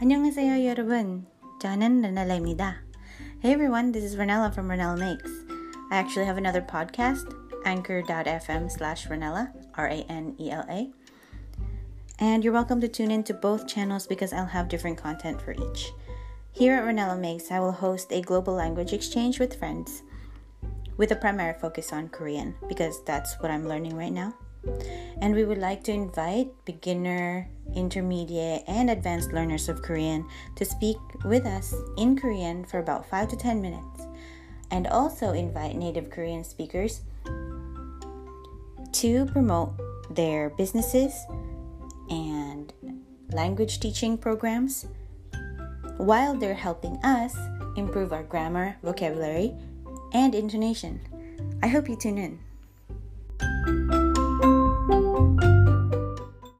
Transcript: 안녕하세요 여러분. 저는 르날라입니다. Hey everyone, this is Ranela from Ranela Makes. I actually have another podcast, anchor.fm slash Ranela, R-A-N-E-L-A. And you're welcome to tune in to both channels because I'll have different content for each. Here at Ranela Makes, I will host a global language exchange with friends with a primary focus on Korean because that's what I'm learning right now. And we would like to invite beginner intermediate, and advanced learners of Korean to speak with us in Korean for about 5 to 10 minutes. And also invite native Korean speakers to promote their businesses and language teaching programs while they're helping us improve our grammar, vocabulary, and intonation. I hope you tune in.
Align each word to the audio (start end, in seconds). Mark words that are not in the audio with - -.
안녕하세요 0.00 0.64
여러분. 0.64 1.26
저는 1.60 2.02
르날라입니다. 2.02 2.84
Hey 3.42 3.52
everyone, 3.52 3.90
this 3.90 4.04
is 4.04 4.16
Ranela 4.16 4.52
from 4.52 4.68
Ranela 4.68 4.96
Makes. 4.96 5.28
I 5.90 5.98
actually 5.98 6.24
have 6.24 6.38
another 6.38 6.62
podcast, 6.62 7.34
anchor.fm 7.64 8.70
slash 8.70 9.08
Ranela, 9.08 9.50
R-A-N-E-L-A. 9.74 10.92
And 12.20 12.44
you're 12.44 12.52
welcome 12.52 12.80
to 12.80 12.86
tune 12.86 13.10
in 13.10 13.24
to 13.24 13.34
both 13.34 13.66
channels 13.66 14.06
because 14.06 14.32
I'll 14.32 14.46
have 14.46 14.68
different 14.68 14.98
content 14.98 15.42
for 15.42 15.50
each. 15.50 15.90
Here 16.52 16.76
at 16.76 16.84
Ranela 16.84 17.18
Makes, 17.18 17.50
I 17.50 17.58
will 17.58 17.72
host 17.72 18.12
a 18.12 18.22
global 18.22 18.54
language 18.54 18.92
exchange 18.92 19.40
with 19.40 19.58
friends 19.58 20.04
with 20.96 21.10
a 21.10 21.16
primary 21.16 21.58
focus 21.58 21.92
on 21.92 22.08
Korean 22.10 22.54
because 22.68 23.02
that's 23.02 23.34
what 23.40 23.50
I'm 23.50 23.66
learning 23.66 23.96
right 23.96 24.12
now. 24.12 24.32
And 25.20 25.34
we 25.34 25.44
would 25.44 25.58
like 25.58 25.82
to 25.84 25.92
invite 25.92 26.50
beginner 26.64 27.48
intermediate, 27.74 28.64
and 28.66 28.90
advanced 28.90 29.32
learners 29.32 29.68
of 29.68 29.82
Korean 29.82 30.26
to 30.56 30.64
speak 30.64 30.96
with 31.24 31.46
us 31.46 31.74
in 31.96 32.16
Korean 32.16 32.64
for 32.64 32.78
about 32.78 33.08
5 33.08 33.28
to 33.28 33.36
10 33.36 33.60
minutes. 33.60 34.06
And 34.70 34.86
also 34.86 35.32
invite 35.32 35.76
native 35.76 36.10
Korean 36.10 36.44
speakers 36.44 37.02
to 38.92 39.26
promote 39.26 39.72
their 40.10 40.50
businesses 40.50 41.14
and 42.10 42.72
language 43.32 43.80
teaching 43.80 44.18
programs 44.18 44.86
while 45.96 46.34
they're 46.34 46.54
helping 46.54 46.96
us 47.04 47.36
improve 47.76 48.12
our 48.12 48.22
grammar, 48.22 48.76
vocabulary, 48.82 49.54
and 50.12 50.34
intonation. 50.34 51.00
I 51.62 51.68
hope 51.68 51.88
you 51.88 51.96
tune 51.96 52.18
in. 52.18 53.97